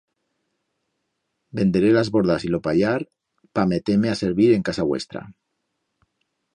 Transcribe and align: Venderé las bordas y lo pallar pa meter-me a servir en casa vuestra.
Venderé 1.51 1.91
las 1.93 2.09
bordas 2.09 2.43
y 2.45 2.51
lo 2.55 2.61
pallar 2.69 3.07
pa 3.55 3.67
meter-me 3.75 4.09
a 4.15 4.19
servir 4.23 4.51
en 4.59 4.63
casa 4.71 4.81
vuestra. 4.93 5.27